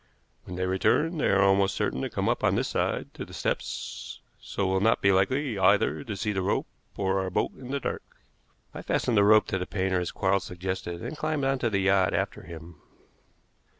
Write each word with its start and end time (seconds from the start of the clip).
When 0.45 0.55
they 0.55 0.65
return 0.65 1.19
they 1.19 1.27
are 1.29 1.43
almost 1.43 1.75
certain 1.75 2.01
to 2.01 2.09
come 2.09 2.27
up 2.27 2.43
on 2.43 2.55
this 2.55 2.69
side 2.69 3.13
to 3.13 3.23
the 3.23 3.35
steps, 3.35 4.19
so 4.39 4.65
will 4.65 4.79
not 4.79 4.99
be 4.99 5.11
likely 5.11 5.59
either 5.59 6.03
to 6.03 6.17
see 6.17 6.31
the 6.33 6.41
rope 6.41 6.65
or 6.97 7.19
our 7.21 7.29
boat 7.29 7.51
in 7.55 7.69
the 7.69 7.79
dark." 7.79 8.01
I 8.73 8.81
fastened 8.81 9.15
the 9.15 9.23
rope 9.23 9.45
to 9.49 9.59
the 9.59 9.67
painter 9.67 9.99
as 9.99 10.09
Quarles 10.11 10.43
suggested, 10.43 11.03
and 11.03 11.15
climbed 11.15 11.43
on 11.45 11.59
to 11.59 11.69
the 11.69 11.81
yacht 11.81 12.15
after 12.15 12.41
him. 12.41 12.81